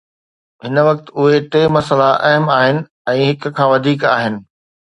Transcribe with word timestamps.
هن 0.63 0.75
وقت، 0.87 1.05
اهي 1.19 1.35
ٽي 1.55 1.61
مسئلا 1.75 2.09
اهم 2.31 2.47
آهن 2.57 2.81
۽ 3.17 3.23
هڪ 3.29 3.55
کان 3.61 3.71
وڌيڪ 3.77 4.11
آهن 4.17 4.43